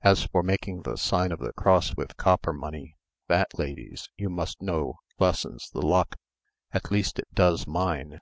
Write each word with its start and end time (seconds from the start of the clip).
As 0.00 0.24
for 0.24 0.42
making 0.42 0.84
the 0.84 0.96
sign 0.96 1.32
of 1.32 1.38
the 1.38 1.52
cross 1.52 1.94
with 1.94 2.16
copper 2.16 2.54
money, 2.54 2.96
that, 3.28 3.58
ladies, 3.58 4.08
you 4.16 4.30
must 4.30 4.62
know 4.62 5.00
lessens 5.18 5.68
the 5.68 5.82
luck, 5.84 6.16
at 6.72 6.90
least 6.90 7.18
it 7.18 7.28
does 7.34 7.66
mine. 7.66 8.20